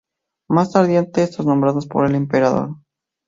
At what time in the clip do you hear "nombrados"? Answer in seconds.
1.45-1.85